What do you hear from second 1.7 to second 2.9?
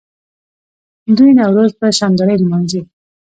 په شاندارۍ لمانځي.